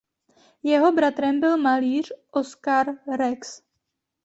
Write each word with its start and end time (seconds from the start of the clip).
Jeho 0.63 0.91
bratrem 0.91 1.39
byl 1.39 1.57
malíř 1.57 2.13
Oscar 2.31 2.87
Rex. 3.17 3.61